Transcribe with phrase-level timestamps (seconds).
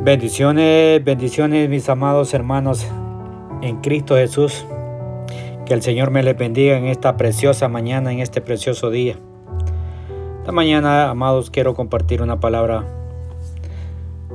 [0.00, 2.86] Bendiciones, bendiciones mis amados hermanos
[3.62, 4.64] en Cristo Jesús.
[5.66, 9.16] Que el Señor me les bendiga en esta preciosa mañana, en este precioso día.
[10.38, 12.84] Esta mañana, amados, quiero compartir una palabra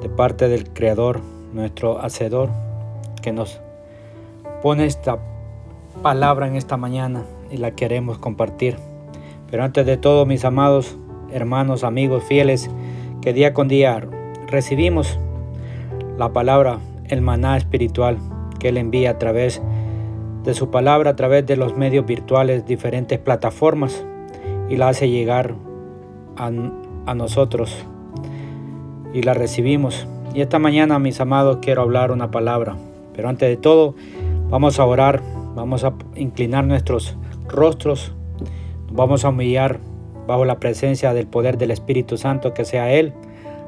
[0.01, 1.21] de parte del Creador,
[1.53, 2.49] nuestro Hacedor,
[3.21, 3.61] que nos
[4.61, 5.17] pone esta
[6.01, 8.75] palabra en esta mañana y la queremos compartir.
[9.49, 10.97] Pero antes de todo, mis amados
[11.31, 12.69] hermanos, amigos fieles,
[13.21, 14.05] que día con día
[14.47, 15.17] recibimos
[16.17, 18.17] la palabra, el maná espiritual
[18.59, 19.61] que Él envía a través
[20.43, 24.05] de su palabra, a través de los medios virtuales, diferentes plataformas,
[24.69, 25.55] y la hace llegar
[26.37, 26.51] a,
[27.05, 27.85] a nosotros
[29.13, 30.07] y la recibimos.
[30.33, 32.75] Y esta mañana, mis amados, quiero hablar una palabra.
[33.15, 33.95] Pero antes de todo,
[34.49, 35.21] vamos a orar,
[35.55, 37.15] vamos a inclinar nuestros
[37.47, 38.13] rostros,
[38.91, 39.79] vamos a humillar
[40.27, 43.13] bajo la presencia del poder del Espíritu Santo, que sea Él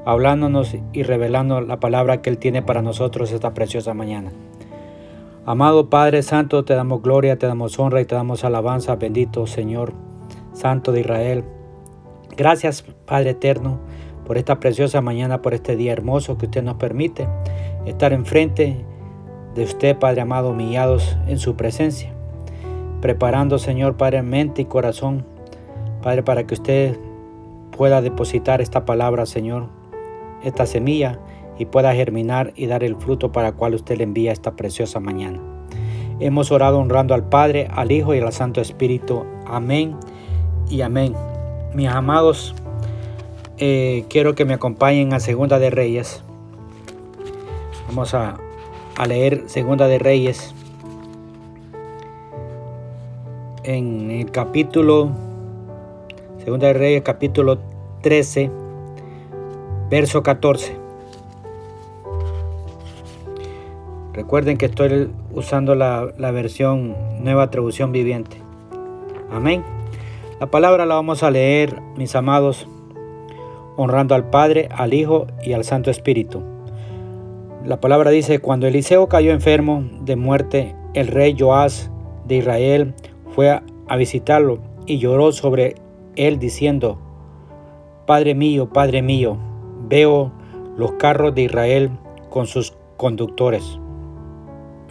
[0.06, 4.32] hablándonos y revelando la palabra que Él tiene para nosotros esta preciosa mañana.
[5.46, 9.94] Amado Padre Santo, te damos gloria, te damos honra y te damos alabanza, bendito Señor
[10.54, 11.44] Santo de Israel.
[12.38, 13.80] Gracias Padre Eterno
[14.26, 17.28] por esta preciosa mañana, por este día hermoso que usted nos permite
[17.86, 18.86] estar enfrente
[19.54, 22.12] de usted, Padre amado, humillados en su presencia,
[23.02, 25.26] preparando, Señor, Padre, mente y corazón,
[26.02, 26.98] Padre, para que usted
[27.76, 29.70] pueda depositar esta palabra, Señor,
[30.46, 31.20] esta semilla
[31.58, 35.00] y pueda germinar y dar el fruto para el cual usted le envía esta preciosa
[35.00, 35.42] mañana.
[36.20, 39.26] Hemos orado honrando al Padre, al Hijo y al Santo Espíritu.
[39.46, 39.96] Amén
[40.70, 41.14] y amén.
[41.74, 42.56] Mis amados,
[43.58, 46.24] eh, quiero que me acompañen a Segunda de Reyes.
[47.88, 48.38] Vamos a,
[48.98, 50.54] a leer Segunda de Reyes
[53.64, 55.10] en el capítulo
[56.44, 57.58] Segunda de Reyes capítulo
[58.02, 58.65] 13
[59.90, 60.86] verso 14.
[64.14, 68.38] Recuerden que estoy usando la, versión nueva traducción viviente.
[69.30, 69.64] Amén.
[70.40, 72.68] La palabra la vamos a leer, mis amados,
[73.76, 76.42] honrando al Padre, al Hijo y al Santo Espíritu.
[77.66, 81.92] La palabra dice, cuando Eliseo cayó enfermo de muerte, el rey Joás
[82.26, 82.94] de Israel
[83.34, 85.76] fue a visitarlo y lloró sobre
[86.16, 87.00] él diciendo,
[88.06, 89.38] Padre mío, Padre mío,
[89.88, 90.32] veo
[90.78, 91.92] los carros de Israel
[92.30, 93.80] con sus conductores.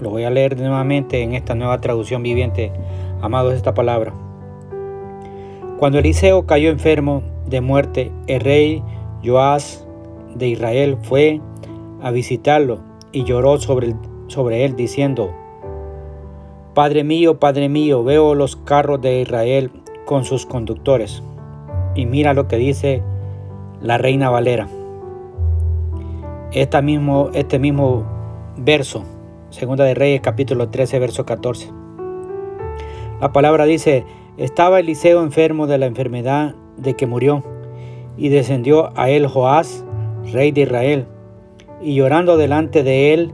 [0.00, 2.72] Lo voy a leer nuevamente en esta nueva traducción viviente,
[3.20, 4.12] amados, esta palabra.
[5.78, 8.82] Cuando Eliseo cayó enfermo de muerte, el rey
[9.24, 9.86] Joás
[10.34, 11.40] de Israel fue
[12.02, 12.80] a visitarlo
[13.12, 13.94] y lloró sobre,
[14.28, 15.30] sobre él diciendo,
[16.74, 19.70] Padre mío, Padre mío, veo los carros de Israel
[20.06, 21.22] con sus conductores.
[21.94, 23.02] Y mira lo que dice
[23.80, 24.66] la reina Valera
[26.54, 28.04] este mismo
[28.56, 29.02] verso,
[29.50, 31.72] Segunda de Reyes capítulo 13, verso 14.
[33.20, 34.04] La palabra dice,
[34.36, 37.42] estaba Eliseo enfermo de la enfermedad de que murió,
[38.16, 39.84] y descendió a él Joás,
[40.32, 41.06] rey de Israel,
[41.82, 43.32] y llorando delante de él,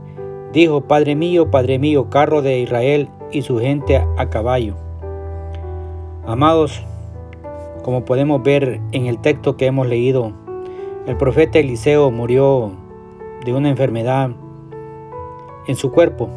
[0.51, 4.73] dijo, Padre mío, Padre mío, carro de Israel y su gente a caballo.
[6.25, 6.83] Amados,
[7.83, 10.33] como podemos ver en el texto que hemos leído,
[11.05, 12.80] el profeta Eliseo murió
[13.45, 14.31] de una enfermedad
[15.67, 16.29] en su cuerpo.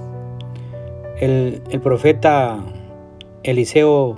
[1.21, 2.59] El, profeta
[3.43, 4.17] Eliseo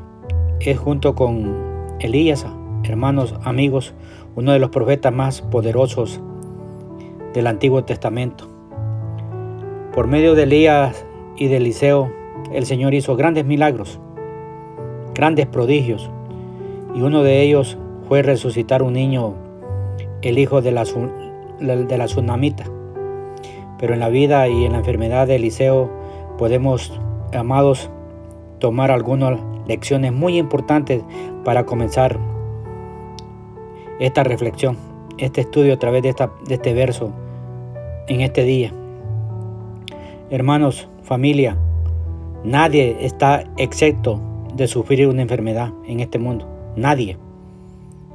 [0.61, 1.55] es junto con
[2.01, 2.47] Elías,
[2.85, 3.95] hermanos, amigos,
[4.35, 6.21] uno de los profetas más poderosos
[7.35, 8.49] del Antiguo Testamento.
[9.93, 11.05] Por medio de Elías
[11.37, 12.11] y de Eliseo,
[12.53, 13.99] el Señor hizo grandes milagros,
[15.15, 16.11] grandes prodigios,
[16.95, 17.77] y uno de ellos
[18.09, 19.35] fue resucitar un niño,
[20.23, 22.65] el hijo de la, de la tsunamita.
[23.79, 25.91] Pero en la vida y en la enfermedad de Eliseo
[26.39, 26.93] podemos,
[27.33, 27.91] amados,
[28.59, 31.03] tomar algunas lecciones muy importantes
[31.45, 32.19] para comenzar
[33.99, 34.77] esta reflexión,
[35.19, 37.13] este estudio a través de, esta, de este verso
[38.09, 38.73] en este día.
[40.31, 41.57] Hermanos, familia,
[42.45, 44.21] nadie está excepto
[44.55, 46.47] de sufrir una enfermedad en este mundo.
[46.77, 47.17] Nadie.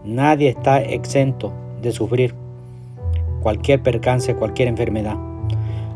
[0.03, 2.33] Nadie está exento de sufrir
[3.41, 5.30] cualquier percance, cualquier enfermedad.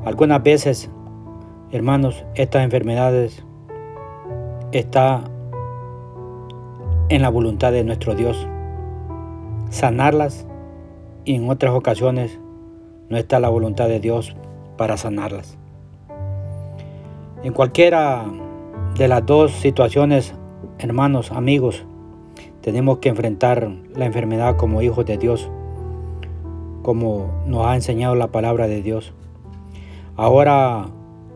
[0.05, 0.91] Algunas veces,
[1.71, 3.43] hermanos, estas enfermedades
[4.71, 5.23] está
[7.09, 8.47] en la voluntad de nuestro Dios.
[9.71, 10.45] Sanarlas
[11.23, 12.39] y en otras ocasiones
[13.09, 14.35] no está la voluntad de Dios
[14.77, 15.57] para sanarlas.
[17.43, 18.25] En cualquiera
[18.95, 20.35] de las dos situaciones,
[20.77, 21.83] hermanos, amigos,
[22.61, 25.49] tenemos que enfrentar la enfermedad como hijos de Dios,
[26.83, 29.11] como nos ha enseñado la palabra de Dios.
[30.17, 30.85] Ahora,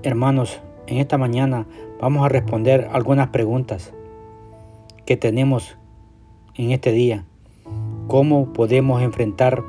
[0.04, 1.66] hermanos, en esta mañana
[2.00, 3.94] vamos a responder algunas preguntas
[5.06, 5.76] que tenemos
[6.56, 7.26] en este día.
[8.08, 9.64] ¿Cómo podemos enfrentar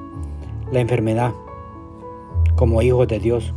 [0.70, 1.32] la enfermedad
[2.54, 3.52] como hijos de Dios?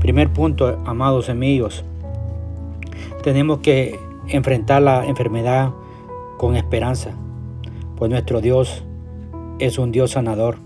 [0.00, 1.82] Primer punto, amados amigos,
[3.22, 3.98] tenemos que
[4.28, 5.70] enfrentar la enfermedad
[6.36, 7.12] con esperanza,
[7.96, 8.84] pues nuestro Dios
[9.58, 10.58] es un Dios sanador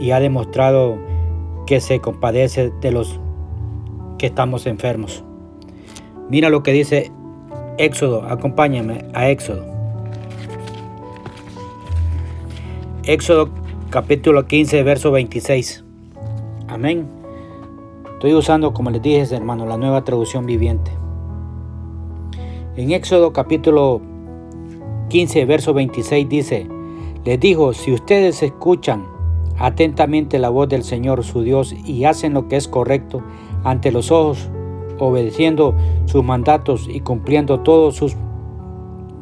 [0.00, 1.09] y ha demostrado
[1.70, 3.20] que se compadece de los
[4.18, 5.22] que estamos enfermos.
[6.28, 7.12] Mira lo que dice
[7.78, 9.64] Éxodo, acompáñame a Éxodo.
[13.04, 13.50] Éxodo
[13.88, 15.84] capítulo 15, verso 26.
[16.66, 17.06] Amén.
[18.14, 20.90] Estoy usando, como les dije, hermano, la nueva traducción viviente.
[22.74, 24.00] En Éxodo capítulo
[25.08, 26.66] 15, verso 26 dice,
[27.24, 29.19] les dijo, si ustedes escuchan
[29.60, 33.22] atentamente la voz del Señor su Dios y hacen lo que es correcto
[33.62, 34.48] ante los ojos,
[34.98, 35.74] obedeciendo
[36.06, 38.16] sus mandatos y cumpliendo todos sus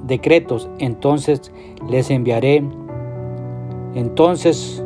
[0.06, 1.52] decretos, entonces
[1.90, 2.64] les enviaré,
[3.94, 4.82] entonces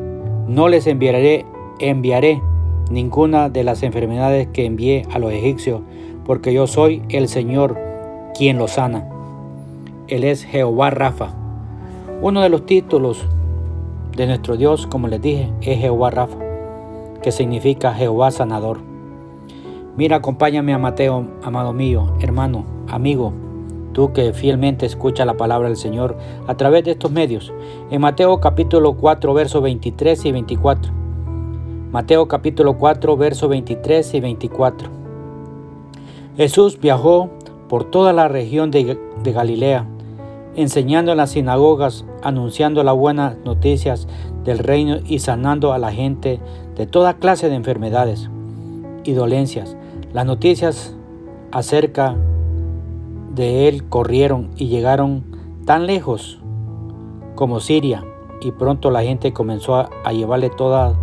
[0.49, 1.45] no les enviaré,
[1.79, 2.43] enviaré
[2.91, 5.83] ninguna de las enfermedades que envié a los egipcios,
[6.25, 7.79] porque yo soy el Señor
[8.37, 9.07] quien los sana.
[10.09, 11.35] Él es Jehová Rafa.
[12.23, 13.27] Uno de los títulos
[14.17, 16.39] de nuestro Dios, como les dije, es Jehová Rafa,
[17.23, 18.79] que significa Jehová sanador.
[19.97, 23.33] Mira, acompáñame a Mateo, amado mío, hermano, amigo,
[23.93, 26.17] tú que fielmente escuchas la palabra del Señor
[26.47, 27.53] a través de estos medios,
[27.91, 30.93] en Mateo capítulo 4, versos 23 y 24.
[31.91, 34.89] Mateo capítulo 4, versos 23 y 24.
[36.37, 37.29] Jesús viajó
[37.69, 39.87] por toda la región de Galilea,
[40.57, 44.07] enseñando en las sinagogas, anunciando las buenas noticias
[44.45, 46.41] del reino y sanando a la gente
[46.77, 48.29] de toda clase de enfermedades
[49.05, 49.77] y dolencias.
[50.13, 50.95] Las noticias
[51.53, 52.17] acerca
[53.35, 55.25] de él corrieron y llegaron
[55.65, 56.39] tan lejos
[57.35, 58.05] como Siria,
[58.41, 60.97] y pronto la gente comenzó a, llevarle todo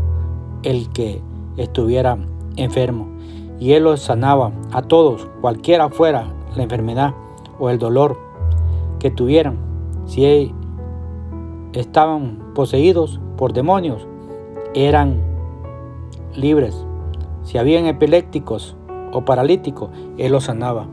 [0.64, 1.22] el que
[1.58, 2.18] estuviera
[2.56, 3.08] enfermo,
[3.60, 7.14] y él los sanaba a todos, cualquiera fuera la enfermedad
[7.58, 8.29] o el dolor
[9.00, 9.58] que tuvieran.
[10.06, 10.54] Si
[11.74, 14.08] estaban poseídos por demonios,
[14.74, 15.22] eran
[16.36, 16.86] libres.
[17.44, 18.76] Si habían epilépticos
[19.12, 20.88] o paralíticos, Él los sanaba.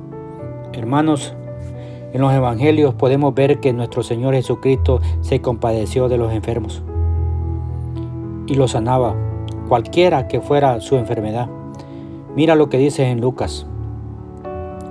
[0.72, 1.34] Hermanos,
[2.12, 6.82] en los evangelios podemos ver que nuestro Señor Jesucristo se compadeció de los enfermos
[8.46, 9.14] y los sanaba,
[9.68, 11.48] cualquiera que fuera su enfermedad.
[12.34, 13.66] Mira lo que dice en Lucas.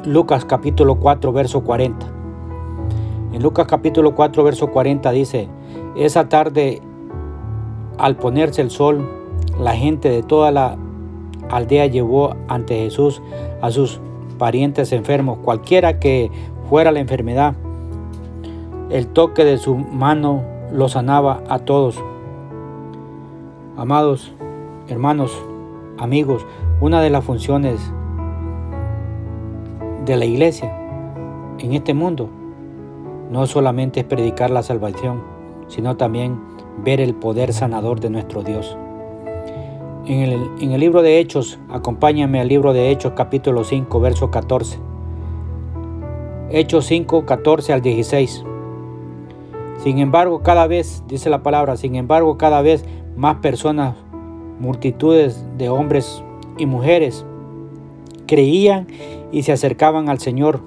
[0.03, 2.14] Lucas capítulo 4, verso 40.
[3.35, 5.49] En Lucas capítulo 4, verso 40 dice,
[5.97, 6.81] esa tarde,
[7.97, 9.09] al ponerse el sol,
[9.59, 10.77] la gente de toda la
[11.49, 13.21] aldea llevó ante Jesús
[13.61, 13.99] a sus
[14.37, 16.31] parientes enfermos, cualquiera que
[16.69, 17.55] fuera la enfermedad.
[18.89, 20.41] El toque de su mano
[20.71, 22.01] lo sanaba a todos.
[23.75, 24.31] Amados
[24.87, 25.37] hermanos,
[25.97, 26.45] amigos,
[26.79, 27.81] una de las funciones
[30.05, 30.73] de la iglesia
[31.59, 32.29] en este mundo
[33.29, 35.23] no solamente es predicar la salvación,
[35.67, 36.39] sino también
[36.83, 38.77] ver el poder sanador de nuestro Dios.
[40.05, 44.77] En el, libro de Hechos, acompáñame al libro de Hechos capítulo 5, verso 14.
[46.51, 48.45] Hechos 5, 14 al 16.
[49.77, 52.85] Sin embargo, cada vez, dice la palabra, sin embargo, cada vez
[53.15, 53.95] más personas,
[54.59, 56.23] multitudes de hombres
[56.57, 57.25] y mujeres,
[58.27, 58.85] creían
[59.31, 60.61] y se acercaban al Señor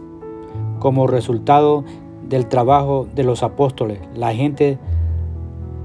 [0.80, 1.84] como resultado
[2.28, 4.00] del trabajo de los apóstoles.
[4.14, 4.78] La gente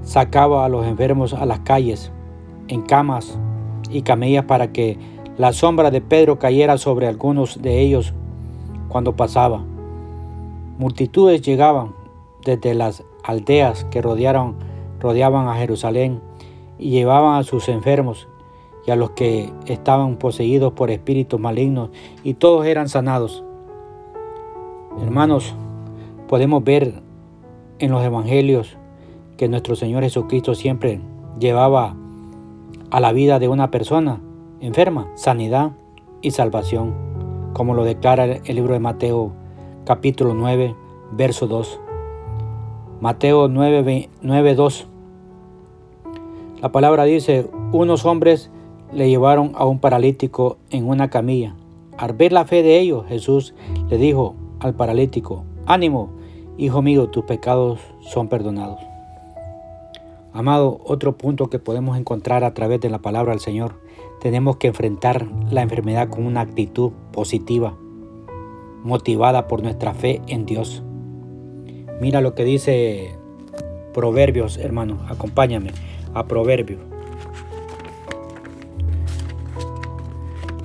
[0.04, 2.12] sacaba a los enfermos a las calles
[2.68, 3.38] en camas
[3.90, 4.98] y camellas para que
[5.38, 8.14] la sombra de Pedro cayera sobre algunos de ellos
[8.90, 9.64] cuando pasaba.
[10.78, 11.96] Multitudes llegaban
[12.46, 14.56] desde las aldeas que rodearon,
[15.00, 16.22] rodeaban a Jerusalén
[16.78, 18.28] y llevaban a sus enfermos
[18.86, 21.90] y a los que estaban poseídos por espíritus malignos
[22.24, 23.44] y todos eran sanados.
[25.02, 25.56] Hermanos,
[26.34, 26.96] podemos ver
[27.78, 28.76] en los evangelios
[29.38, 31.00] que nuestro Señor Jesucristo siempre
[31.38, 31.96] llevaba
[32.90, 34.20] a la vida de una persona
[34.60, 35.74] enferma, sanidad
[36.24, 36.96] y salvación,
[37.54, 39.32] como lo declara el libro de Mateo
[39.86, 40.76] capítulo 9,
[41.12, 41.80] verso 2.
[43.00, 44.88] Mateo 9, 9 2.
[46.64, 48.50] La palabra dice, unos hombres
[48.92, 51.54] le llevaron a un paralítico en una camilla.
[51.96, 53.54] Al ver la fe de ellos, Jesús
[53.88, 56.23] le dijo al paralítico, ánimo,
[56.58, 58.80] hijo mío, tus pecados son perdonados.
[60.32, 63.76] Amado, otro punto que podemos encontrar a través de la palabra del Señor,
[64.20, 67.78] tenemos que enfrentar la enfermedad con una actitud positiva,
[68.84, 70.82] motivada por nuestra fe en Dios.
[72.02, 73.16] Mira lo que dice
[73.94, 75.72] Proverbios, hermano, acompáñame
[76.16, 76.82] a Proverbios.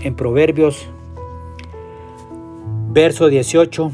[0.00, 0.87] En Proverbios,
[2.90, 3.92] verso 18,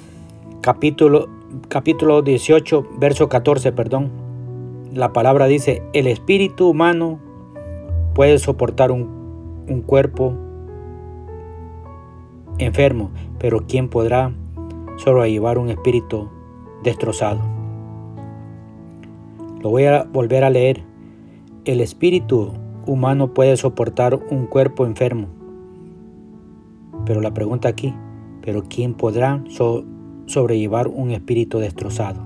[0.61, 1.34] capítulo,
[1.69, 4.11] capítulo 18, verso 14, perdón.
[4.93, 7.19] La palabra dice, el espíritu humano
[8.15, 10.35] puede soportar un, un cuerpo
[12.59, 14.33] enfermo, pero ¿quién podrá
[14.97, 16.29] sobrellevar un espíritu
[16.83, 17.41] destrozado?
[19.61, 20.83] Lo voy a volver a leer.
[21.65, 22.53] El espíritu
[22.87, 25.29] humano puede soportar un cuerpo enfermo.
[27.07, 27.95] Pero la pregunta aquí,
[28.43, 29.43] ¿pero quién podrá
[30.27, 32.23] sobrellevar un espíritu destrozado?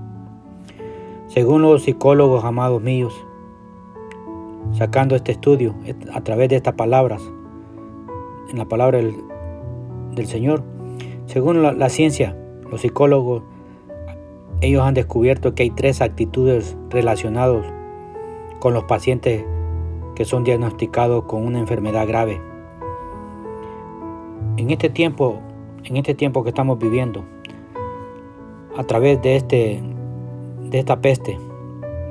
[1.27, 3.13] Según los psicólogos amados míos,
[4.73, 5.75] sacando este estudio
[6.13, 7.21] a través de estas palabras,
[8.49, 10.63] en la palabra del, Señor,
[11.27, 12.35] según la, la ciencia,
[12.69, 13.43] los psicólogos
[14.61, 17.65] ellos han descubierto que hay tres actitudes relacionadas
[18.59, 19.45] con los pacientes
[20.15, 22.41] que son diagnosticados con una enfermedad grave.
[24.57, 25.39] En este tiempo,
[25.85, 27.23] en este tiempo que estamos viviendo,
[28.79, 29.83] a través de este
[30.71, 31.37] de esta peste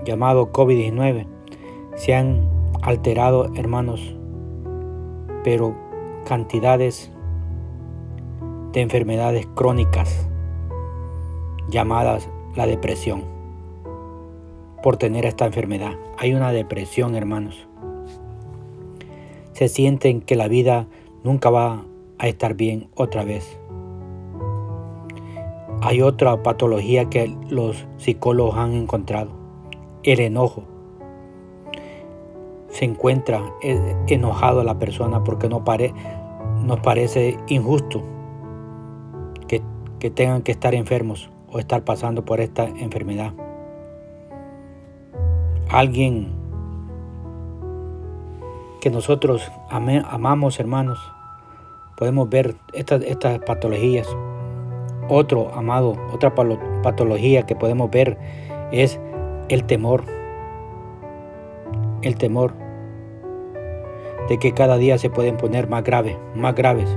[0.05, 1.27] llamado COVID-19,
[1.97, 2.47] se han
[2.83, 4.15] alterado, hermanos,
[5.43, 5.75] pero
[6.27, 7.11] cantidades
[8.73, 10.29] de enfermedades crónicas
[11.71, 13.25] llamadas la depresión
[14.83, 15.93] por tener esta enfermedad.
[16.19, 17.67] Hay una depresión, hermanos.
[19.55, 20.87] Se sienten que la vida
[21.25, 21.87] nunca va
[22.19, 23.58] a estar bien otra vez.
[25.81, 29.31] Hay otra patología que los psicólogos han encontrado,
[30.03, 30.65] el enojo.
[32.69, 35.63] Se encuentra eh, enojado la persona porque no
[36.63, 38.03] nos parece injusto
[39.47, 39.63] que,
[39.99, 43.33] que tengan que estar enfermos o estar pasando por esta enfermedad.
[45.71, 46.39] Alguien
[48.81, 50.99] que nosotros amamos, hermanos,
[51.97, 54.09] podemos ver estas, estas patologías.
[55.09, 58.19] Otro, amado, otra patología que podemos ver
[58.73, 59.01] es
[59.49, 60.05] el temor.
[62.03, 62.53] El temor
[64.29, 66.89] de que cada día se pueden poner más graves, más graves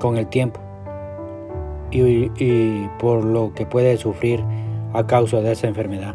[0.00, 0.60] con el tiempo
[1.90, 4.44] y, por lo que puede sufrir
[4.92, 6.14] a causa de esa enfermedad.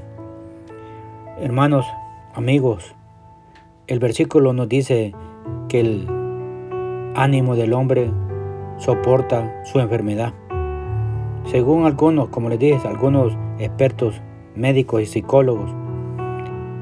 [1.40, 1.86] Hermanos,
[2.34, 2.96] amigos,
[3.88, 5.14] el versículo nos dice
[5.68, 6.08] que el
[7.16, 8.12] ánimo del hombre
[8.78, 10.34] soporta su enfermedad.
[11.46, 14.22] Según algunos, como les dije, algunos expertos
[14.56, 15.72] médicos y psicólogos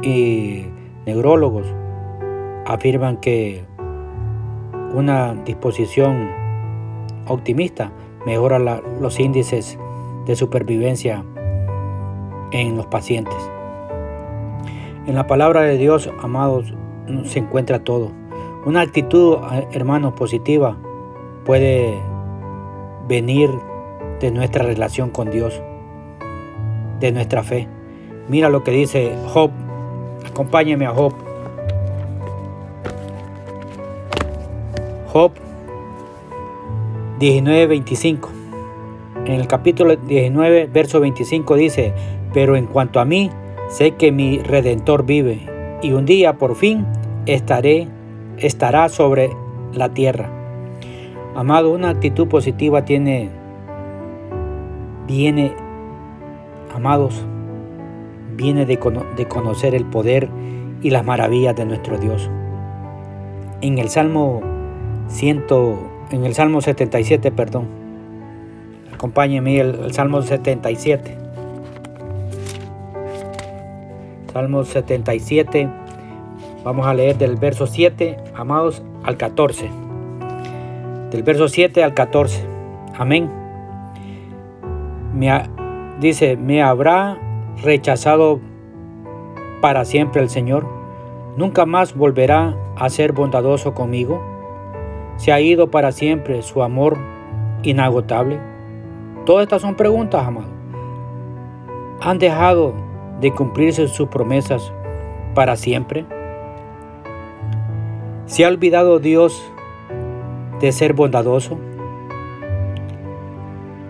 [0.02, 0.66] y
[1.06, 1.66] neurólogos
[2.66, 3.64] afirman que
[4.94, 6.30] una disposición
[7.28, 7.92] optimista
[8.26, 9.78] mejora los índices
[10.26, 11.24] de supervivencia
[12.52, 13.38] en los pacientes.
[15.06, 16.74] En la palabra de Dios, amados,
[17.24, 18.12] se encuentra todo.
[18.66, 19.38] Una actitud,
[19.72, 20.78] hermanos, positiva
[21.46, 21.98] puede
[23.08, 23.50] venir
[24.20, 25.62] de nuestra relación con Dios,
[27.00, 27.68] de nuestra fe.
[28.28, 29.52] Mira lo que dice Job.
[30.26, 31.14] Acompáñeme a Job.
[35.08, 35.32] Job
[37.20, 38.30] 19:25.
[39.26, 41.94] En el capítulo 19, verso 25 dice,
[42.34, 43.30] pero en cuanto a mí,
[43.70, 45.42] sé que mi redentor vive
[45.82, 46.86] y un día por fin
[47.26, 47.88] estaré
[48.38, 49.32] estará sobre
[49.74, 50.30] la tierra.
[51.36, 53.30] Amado, una actitud positiva tiene
[55.08, 55.54] viene
[56.76, 57.26] amados,
[58.36, 58.78] viene de,
[59.16, 60.30] de conocer el poder
[60.82, 62.30] y las maravillas de nuestro Dios.
[63.62, 64.42] En el Salmo
[65.08, 65.46] 100
[66.12, 67.68] en el Salmo 77, perdón.
[68.94, 71.18] Acompáñenme el, el Salmo 77.
[74.32, 75.70] Salmo 77.
[76.64, 79.70] Vamos a leer del verso 7, amados, al 14.
[81.12, 82.46] Del verso 7 al 14.
[82.98, 83.47] Amén.
[86.00, 87.18] Dice, ¿me habrá
[87.64, 88.40] rechazado
[89.62, 90.68] para siempre el Señor?
[91.38, 94.22] ¿Nunca más volverá a ser bondadoso conmigo?
[95.16, 96.98] ¿Se ha ido para siempre su amor
[97.64, 98.40] inagotable?
[99.26, 100.50] Todas estas son preguntas, amado.
[102.02, 102.76] ¿Han dejado
[103.20, 104.72] de cumplirse sus promesas
[105.34, 106.06] para siempre?
[108.28, 109.44] ¿Se ha olvidado Dios
[110.60, 111.58] de ser bondadoso?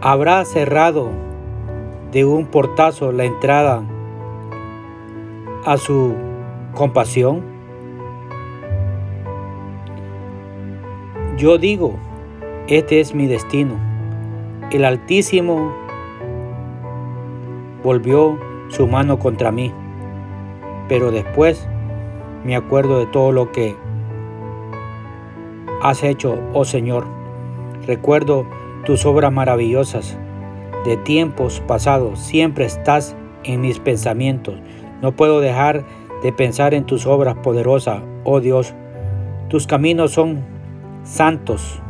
[0.01, 1.09] ¿Habrá cerrado
[2.11, 3.83] de un portazo la entrada
[5.65, 6.15] a su
[6.73, 7.43] compasión.
[11.37, 11.95] Yo digo,
[12.67, 13.75] este es mi destino.
[14.71, 15.73] El Altísimo
[17.83, 18.37] volvió
[18.69, 19.73] su mano contra mí,
[20.87, 21.67] pero después
[22.43, 23.75] me acuerdo de todo lo que
[25.81, 27.05] has hecho, oh Señor.
[27.85, 28.45] Recuerdo
[28.87, 30.17] tus obras maravillosas
[30.85, 32.19] de tiempos pasados.
[32.19, 34.55] Siempre estás en mis pensamientos.
[35.01, 35.83] No puedo dejar
[36.23, 38.73] de pensar en tus obras poderosas, oh Dios.
[39.49, 40.39] Tus caminos son
[41.03, 41.81] santos.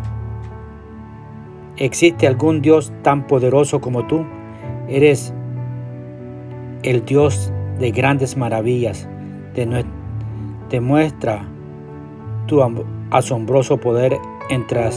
[1.77, 4.25] ¿Existe algún Dios tan poderoso como tú?
[4.87, 5.35] Eres
[6.81, 9.07] el Dios de grandes maravillas.
[9.53, 11.47] Te, muestra
[12.47, 12.59] tu
[13.11, 14.17] asombroso poder
[14.49, 14.89] entre,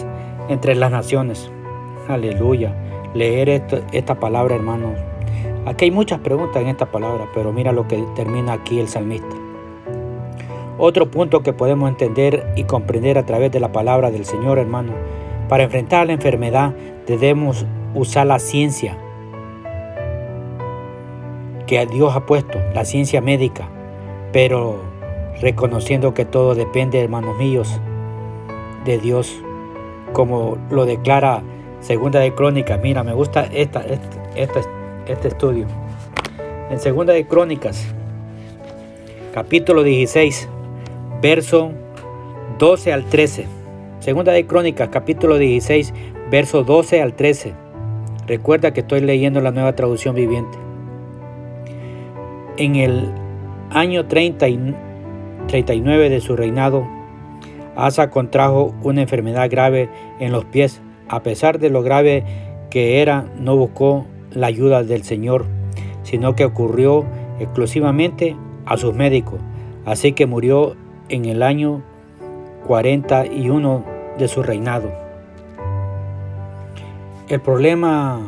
[0.49, 1.53] entre las naciones.
[2.15, 2.75] Aleluya.
[3.15, 3.49] Leer
[3.93, 4.93] esta palabra, hermanos.
[5.67, 9.37] Aquí hay muchas preguntas en esta palabra, pero mira lo que termina aquí el salmista.
[10.79, 14.93] Otro punto que podemos entender y comprender a través de la palabra del Señor, hermano,
[15.49, 16.75] para enfrentar la enfermedad
[17.07, 18.97] debemos usar la ciencia
[21.67, 23.69] que Dios ha puesto, la ciencia médica,
[24.33, 24.79] pero
[25.41, 27.81] reconociendo que todo depende, hermanos míos,
[28.85, 29.43] de Dios,
[30.13, 31.43] como lo declara
[31.81, 32.81] Segunda de Crónicas.
[32.83, 33.85] Mira, me gusta esta,
[34.35, 34.61] este,
[35.07, 35.67] este estudio.
[36.71, 37.87] En Segunda de Crónicas,
[39.33, 40.49] capítulo 16,
[41.23, 41.73] verso
[42.59, 43.47] 12 al 13.
[43.99, 45.93] Segunda de Crónicas, capítulo 16,
[46.31, 47.55] verso 12 al 13.
[48.27, 50.59] Recuerda que estoy leyendo la nueva traducción viviente.
[52.57, 53.11] En el
[53.71, 54.75] año 30 y
[55.49, 56.87] 39 de su reinado,
[57.75, 60.83] Asa contrajo una enfermedad grave en los pies.
[61.13, 62.23] A pesar de lo grave
[62.71, 65.45] que era, no buscó la ayuda del Señor,
[66.05, 67.05] sino que ocurrió
[67.41, 69.41] exclusivamente a sus médicos.
[69.85, 70.77] Así que murió
[71.09, 71.83] en el año
[72.69, 73.85] 41
[74.19, 74.93] de su reinado.
[77.29, 78.21] El problema,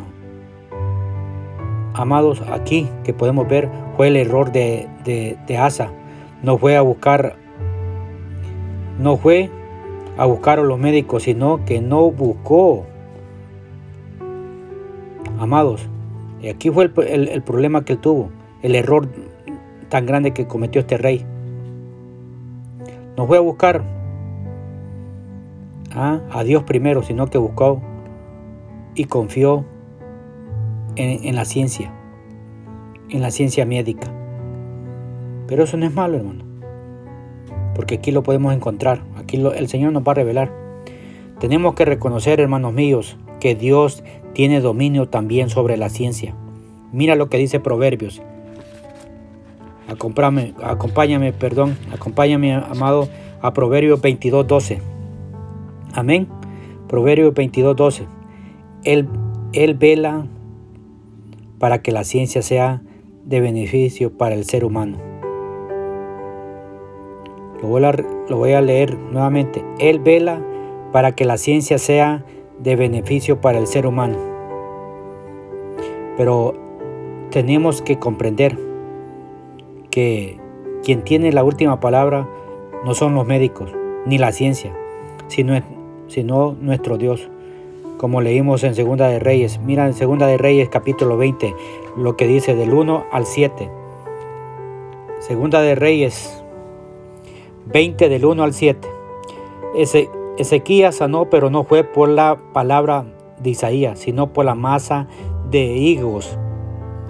[1.95, 5.93] amados, aquí que podemos ver fue el error de, de Asa.
[6.43, 7.37] No fue a buscar
[8.99, 9.51] no fue
[10.17, 12.85] a buscar a los médicos, sino que no buscó.
[15.39, 15.89] Amados,
[16.49, 18.31] aquí fue el, problema que él tuvo,
[18.63, 19.09] el error
[19.89, 21.25] tan grande que cometió este rey.
[23.17, 23.83] No fue a buscar
[25.95, 26.21] ¿ah?
[26.31, 27.83] a Dios primero, sino que buscó
[28.95, 29.65] y confió
[30.97, 31.93] en, en la ciencia,
[33.09, 34.09] en la ciencia médica.
[35.47, 36.53] Pero eso no es malo, hermano
[37.75, 40.53] porque aquí lo podemos encontrar, aquí el Señor nos va a revelar.
[41.41, 46.35] Tenemos que reconocer, hermanos míos, que Dios tiene dominio también sobre la ciencia.
[46.93, 48.23] Mira lo que dice Proverbios.
[49.89, 53.09] Acompáñame, acompáñame, perdón, acompáñame, amado,
[53.41, 54.79] a Proverbios 22.12.
[55.95, 56.29] Amén.
[56.89, 58.07] Proverbios 22.12.
[58.85, 59.09] Él,
[59.53, 60.27] él vela
[61.59, 62.83] para que la ciencia sea
[63.25, 65.12] de beneficio para el ser humano.
[67.63, 69.65] Lo voy, a, leer nuevamente.
[69.79, 70.41] Él vela
[70.91, 72.25] para que la ciencia sea
[72.59, 74.19] de beneficio para el ser humano.
[76.17, 76.55] Pero
[77.31, 78.59] tenemos que comprender
[79.91, 80.39] que
[80.83, 82.29] quien tiene la última palabra
[82.85, 83.73] no son los médicos
[84.07, 84.75] ni la ciencia,
[85.29, 85.55] sino,
[86.09, 87.31] sino nuestro Dios.
[87.97, 89.61] Como leímos en Segunda de Reyes.
[89.61, 91.55] Mira en Segunda de Reyes capítulo 20
[91.97, 93.71] lo que dice del 1 al 7.
[95.21, 96.42] Segunda de Reyes
[97.67, 98.89] 20 del 1 al 7.
[100.39, 103.05] Ezequías sanó, pero no fue por la palabra
[103.39, 105.07] de Isaías, sino por la masa
[105.51, 106.39] de higos,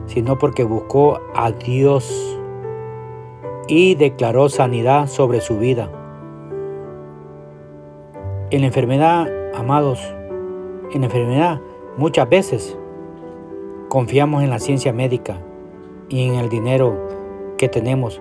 [0.07, 2.39] sino porque buscó a Dios
[3.69, 5.91] y declaró sanidad sobre su vida.
[8.51, 10.01] En la enfermedad, amados,
[10.93, 11.61] en la enfermedad
[11.97, 12.77] muchas veces
[13.89, 15.39] confiamos en la ciencia médica
[16.09, 16.99] y en el dinero
[17.57, 18.21] que tenemos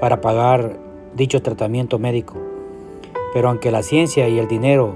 [0.00, 0.85] para pagar
[1.16, 2.34] dicho tratamiento médico.
[3.32, 4.94] Pero aunque la ciencia y el dinero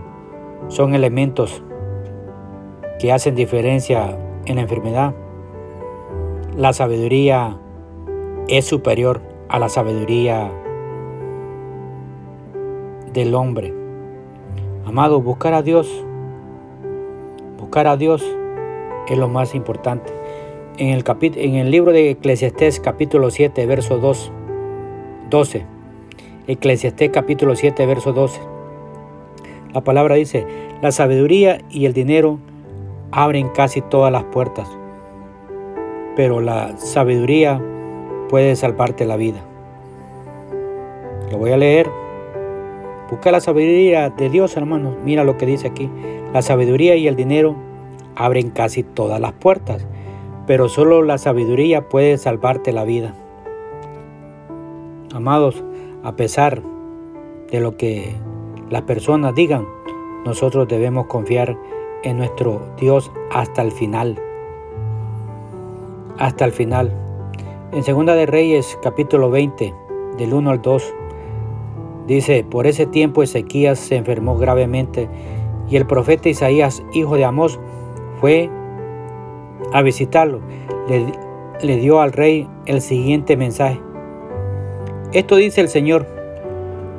[0.68, 1.62] son elementos
[2.98, 5.14] que hacen diferencia en la enfermedad,
[6.56, 7.56] la sabiduría
[8.48, 10.50] es superior a la sabiduría
[13.12, 13.74] del hombre.
[14.86, 16.04] Amado, buscar a Dios,
[17.58, 18.24] buscar a Dios
[19.08, 20.12] es lo más importante.
[20.76, 21.04] En el,
[21.36, 24.32] en el libro de Eclesiastés capítulo 7, verso 2,
[25.30, 25.66] 12,
[26.50, 28.40] Eclesiastés capítulo 7, verso 12.
[29.72, 30.44] La palabra dice,
[30.82, 32.40] la sabiduría y el dinero
[33.12, 34.68] abren casi todas las puertas,
[36.16, 37.62] pero la sabiduría
[38.28, 39.38] puede salvarte la vida.
[41.30, 41.88] Lo voy a leer.
[43.12, 44.96] Busca la sabiduría de Dios, hermanos.
[45.04, 45.88] Mira lo que dice aquí.
[46.32, 47.54] La sabiduría y el dinero
[48.16, 49.86] abren casi todas las puertas,
[50.48, 53.14] pero solo la sabiduría puede salvarte la vida.
[55.14, 55.62] Amados,
[56.02, 56.62] a pesar
[57.50, 58.14] de lo que
[58.70, 59.66] las personas digan,
[60.24, 61.56] nosotros debemos confiar
[62.02, 64.18] en nuestro Dios hasta el final.
[66.18, 66.92] Hasta el final.
[67.72, 69.74] En Segunda de Reyes, capítulo 20,
[70.16, 70.94] del 1 al 2,
[72.06, 75.08] dice, por ese tiempo Ezequías se enfermó gravemente
[75.68, 77.58] y el profeta Isaías, hijo de Amós,
[78.20, 78.50] fue
[79.72, 80.40] a visitarlo.
[80.88, 81.12] Le,
[81.62, 83.80] le dio al rey el siguiente mensaje.
[85.12, 86.06] Esto dice el Señor,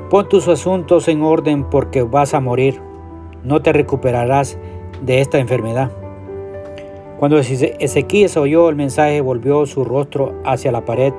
[0.10, 2.82] pon tus asuntos en orden porque vas a morir,
[3.46, 4.58] no te recuperarás
[5.02, 5.92] de esta enfermedad.
[7.20, 11.14] Cuando Ezequías oyó el mensaje, volvió su rostro hacia la pared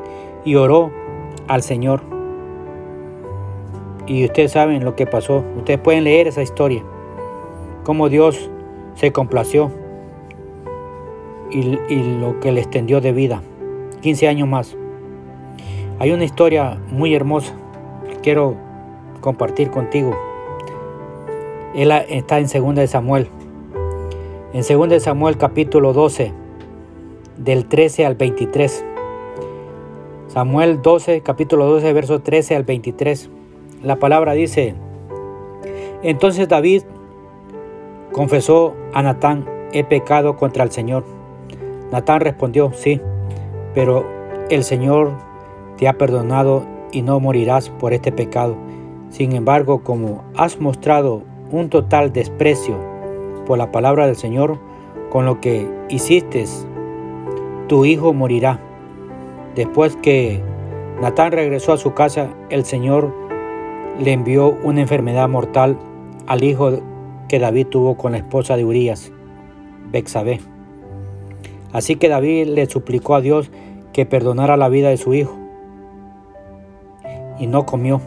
[0.44, 0.90] y oró
[1.48, 2.02] al Señor.
[4.06, 5.44] Y ustedes saben lo que pasó.
[5.56, 6.82] Ustedes pueden leer esa historia.
[7.84, 8.50] Cómo Dios
[8.96, 9.70] se complació
[11.50, 13.40] y, y lo que le extendió de vida.
[14.02, 14.76] 15 años más.
[15.98, 17.54] Hay una historia muy hermosa
[18.08, 18.56] que quiero
[19.20, 20.16] compartir contigo.
[21.74, 23.28] Él está en 2 de Samuel.
[24.52, 26.32] En 2 de Samuel capítulo 12,
[27.38, 28.84] del 13 al 23.
[30.28, 33.30] Samuel 12, capítulo 12, verso 13 al 23.
[33.82, 34.74] La palabra dice,
[36.02, 36.82] entonces David
[38.12, 41.04] confesó a Natán, he pecado contra el Señor.
[41.90, 43.00] Natán respondió, sí,
[43.74, 44.04] pero
[44.50, 45.12] el Señor
[45.76, 48.56] te ha perdonado y no morirás por este pecado.
[49.10, 52.76] Sin embargo, como has mostrado un total desprecio
[53.46, 54.58] por la palabra del Señor,
[55.10, 56.44] con lo que hiciste,
[57.68, 58.60] tu hijo morirá.
[59.54, 60.40] Después que
[61.00, 63.12] Natán regresó a su casa, el Señor
[63.98, 65.76] le envió una enfermedad mortal
[66.26, 66.80] al hijo
[67.28, 69.12] que David tuvo con la esposa de Urias,
[69.90, 70.40] Bexabé.
[71.72, 73.50] Así que David le suplicó a Dios
[73.92, 75.41] que perdonara la vida de su hijo
[77.42, 78.00] y no comió.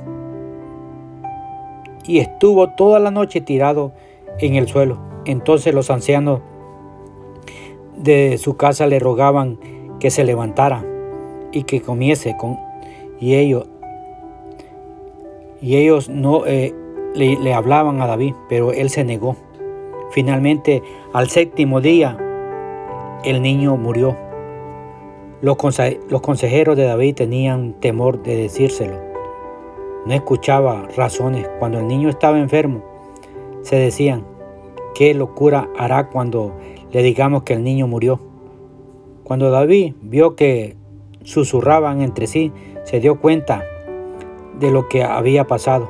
[2.06, 3.92] Y estuvo toda la noche tirado
[4.40, 4.98] en el suelo.
[5.26, 6.40] Entonces los ancianos
[7.98, 9.60] de su casa le rogaban
[10.00, 10.86] que se levantara
[11.52, 12.58] y que comiese con
[13.20, 13.68] y ellos
[15.62, 16.74] y ellos no eh,
[17.16, 19.36] le, le hablaban a David, pero él se negó.
[20.12, 22.18] Finalmente, al séptimo día,
[23.24, 24.16] el niño murió.
[25.42, 29.05] Los, consejeros de David tenían temor de decírselo.
[30.06, 31.50] No escuchaba razones.
[31.60, 32.84] Cuando el niño estaba enfermo,
[33.64, 34.24] se decían,
[34.94, 36.54] ¿qué locura hará cuando
[36.92, 38.20] le digamos que el niño murió?
[39.24, 40.76] Cuando David vio que
[41.24, 42.52] susurraban entre sí,
[42.84, 43.64] se dio cuenta
[44.60, 45.90] de lo que había pasado.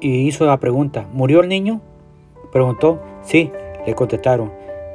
[0.00, 1.82] Y hizo la pregunta, ¿murió el niño?
[2.50, 3.52] Preguntó, sí,
[3.86, 4.50] le contestaron,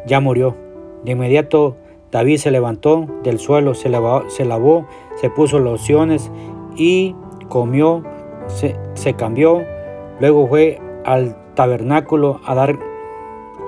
[0.07, 0.55] ya murió.
[1.03, 1.75] De inmediato
[2.13, 6.31] David se levantó del suelo, se lavó, se, puso lociones
[6.75, 7.15] y
[7.49, 8.03] comió,
[8.47, 9.63] se, cambió,
[10.19, 12.79] luego fue al tabernáculo a dar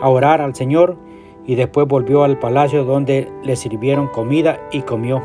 [0.01, 0.97] a orar al Señor
[1.45, 5.21] y después volvió al palacio donde le sirvieron comida y comió.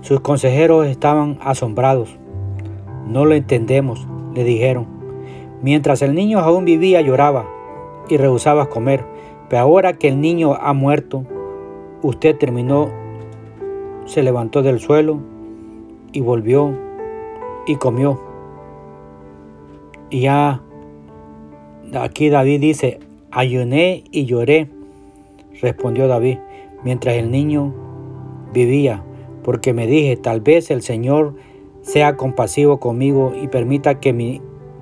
[0.00, 2.16] Sus consejeros estaban asombrados.
[3.06, 4.86] No lo entendemos, le dijeron.
[5.62, 7.46] Mientras el niño aún vivía lloraba
[8.08, 9.04] y rehusaba comer,
[9.48, 11.24] pero ahora que el niño ha muerto,
[12.02, 12.90] usted terminó,
[14.04, 15.20] se levantó del suelo
[16.12, 16.72] y volvió
[17.66, 18.20] y comió.
[20.10, 20.62] Y ya
[21.94, 24.68] aquí David dice, ayuné y lloré,
[25.60, 26.38] respondió David,
[26.82, 27.74] mientras el niño
[28.52, 29.02] vivía,
[29.42, 31.34] porque me dije, tal vez el Señor
[31.82, 34.40] sea compasivo conmigo y permita que, mi,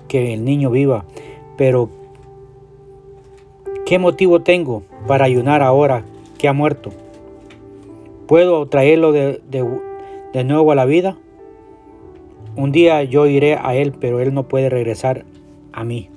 [0.08, 1.04] que el niño viva.
[1.56, 1.88] Pero,
[3.84, 6.04] ¿qué motivo tengo para ayunar ahora
[6.38, 6.90] que ha muerto?
[8.26, 9.62] ¿Puedo traerlo de, de
[10.44, 11.16] nuevo a la vida?
[12.56, 15.24] Un día yo iré a Él, pero Él no puede regresar
[15.72, 16.08] a mí.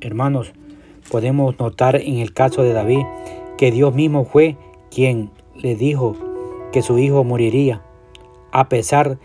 [0.00, 0.52] Hermanos,
[1.10, 3.04] podemos notar en el caso de David
[3.56, 4.56] que Dios mismo fue
[4.90, 6.16] quien le dijo
[6.72, 7.82] que su hijo moriría,
[8.52, 9.18] a pesar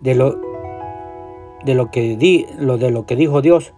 [0.00, 0.40] de lo,
[1.64, 3.72] de lo, que, di, lo, de lo que dijo Dios.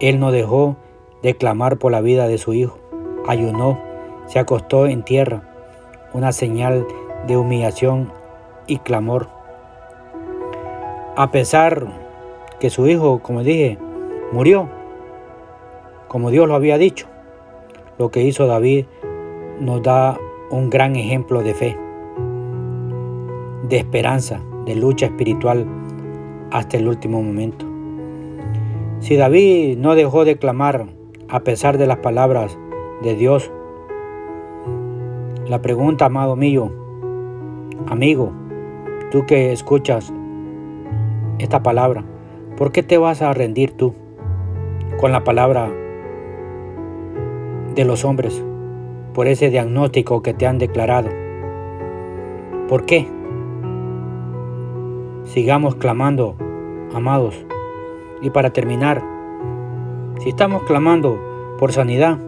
[0.00, 0.76] Él no dejó
[1.22, 2.78] de clamar por la vida de su hijo.
[3.26, 3.78] Ayunó,
[4.26, 5.42] se acostó en tierra,
[6.12, 6.86] una señal
[7.26, 8.12] de humillación
[8.66, 9.28] y clamor.
[11.16, 11.86] A pesar
[12.60, 13.78] que su hijo, como dije,
[14.32, 14.68] murió,
[16.08, 17.06] como Dios lo había dicho,
[17.98, 18.86] lo que hizo David
[19.60, 20.18] nos da
[20.50, 21.76] un gran ejemplo de fe.
[23.68, 25.66] de esperanza, de lucha espiritual
[26.52, 27.66] hasta el último momento.
[29.00, 30.86] Si David no dejó de clamar
[31.28, 32.56] a pesar de las palabras
[33.02, 33.50] de Dios,
[35.48, 36.72] la pregunta, amado mío,
[37.88, 38.32] amigo,
[39.16, 40.12] tú que escuchas
[41.38, 42.04] esta palabra,
[42.58, 43.94] ¿por qué te vas a rendir tú
[45.00, 45.72] con la palabra
[47.74, 48.44] de los hombres
[49.14, 51.08] por ese diagnóstico que te han declarado?
[52.68, 53.08] ¿Por qué?
[55.24, 56.36] Sigamos clamando,
[56.92, 57.42] amados.
[58.20, 59.02] Y para terminar,
[60.18, 61.18] si estamos clamando
[61.58, 62.18] por sanidad,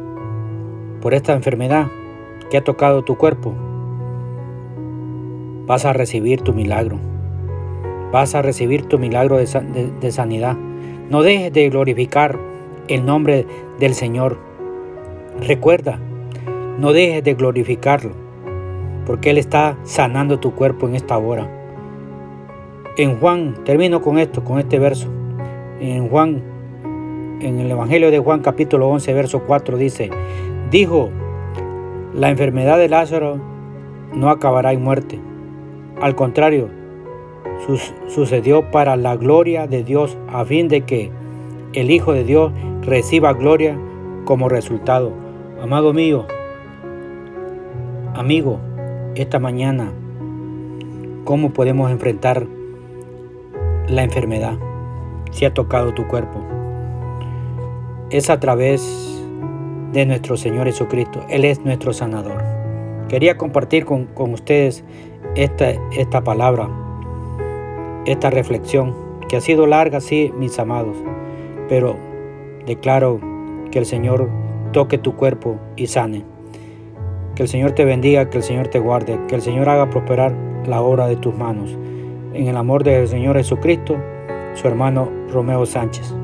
[1.02, 1.88] por esta enfermedad
[2.48, 3.52] que ha tocado tu cuerpo,
[5.68, 6.98] vas a recibir tu milagro.
[8.10, 10.56] Vas a recibir tu milagro de, sanidad.
[11.10, 12.38] No dejes de glorificar
[12.88, 13.46] el nombre
[13.78, 14.38] del Señor.
[15.46, 16.00] Recuerda,
[16.78, 18.12] no dejes de glorificarlo,
[19.04, 21.46] porque Él está sanando tu cuerpo en esta hora.
[22.96, 25.08] En Juan, termino con esto, con este verso.
[25.80, 26.42] En Juan,
[27.40, 30.08] en el Evangelio de Juan capítulo 11, verso 4 dice,
[30.70, 31.10] dijo,
[32.14, 33.38] la enfermedad de Lázaro
[34.14, 35.27] no acabará en muerte.
[36.00, 36.68] Al contrario,
[38.08, 41.10] sucedió para la gloria de Dios a fin de que
[41.72, 43.78] el Hijo de Dios reciba gloria
[44.24, 45.12] como resultado.
[45.60, 46.26] Amado mío,
[48.14, 48.60] amigo,
[49.16, 49.92] esta mañana,
[51.24, 52.46] ¿cómo podemos enfrentar
[53.88, 54.58] la enfermedad
[55.30, 56.44] si ha tocado tu cuerpo.
[58.10, 59.22] Es a través
[59.92, 61.24] de nuestro Señor Jesucristo.
[61.28, 62.42] Él es nuestro sanador.
[63.08, 64.84] Quería compartir con, ustedes
[65.34, 66.68] esta, esta palabra,
[68.06, 68.94] esta reflexión,
[69.28, 70.96] que ha sido larga, sí, mis amados,
[71.68, 71.96] pero
[72.66, 73.20] declaro
[73.70, 74.28] que el Señor
[74.72, 76.24] toque tu cuerpo y sane.
[77.34, 80.34] Que el Señor te bendiga, que el Señor te guarde, que el Señor haga prosperar
[80.66, 81.76] la obra de tus manos
[82.34, 83.96] en el amor del Señor Jesucristo,
[84.54, 86.14] su hermano Romeo Sánchez.